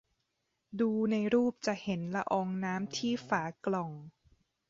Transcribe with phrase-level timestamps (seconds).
[0.79, 3.91] ดูในรูปจะเห็นละอองน้ำที่ฝากล่อง